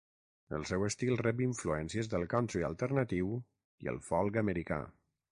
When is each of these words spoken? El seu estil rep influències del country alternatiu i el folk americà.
El 0.59 0.63
seu 0.67 0.85
estil 0.85 1.17
rep 1.19 1.41
influències 1.47 2.09
del 2.13 2.25
country 2.31 2.65
alternatiu 2.69 3.29
i 3.87 3.91
el 3.93 4.01
folk 4.07 4.41
americà. 4.43 4.81